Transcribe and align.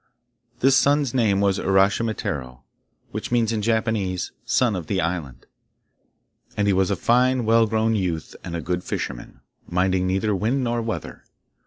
This 0.61 0.75
son's 0.75 1.13
name 1.13 1.41
was 1.41 1.59
Uraschimataro, 1.59 2.61
which 3.11 3.31
means 3.31 3.53
in 3.53 3.61
Japanese, 3.61 4.31
'Son 4.43 4.75
of 4.75 4.87
the 4.87 4.99
island,' 4.99 5.45
and 6.57 6.65
he 6.65 6.73
was 6.73 6.89
a 6.89 6.95
fine 6.95 7.45
well 7.45 7.67
grown 7.67 7.93
youth 7.93 8.35
and 8.43 8.55
a 8.55 8.61
good 8.61 8.83
fisherman, 8.83 9.41
minding 9.67 10.07
neither 10.07 10.33
wind 10.35 10.63
nor 10.63 10.81
weather. 10.81 11.23